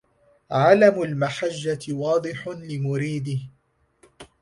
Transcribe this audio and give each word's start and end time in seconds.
علم 0.49 1.01
المحجة 1.03 1.93
واضح 1.93 2.47
لمريده 2.47 3.39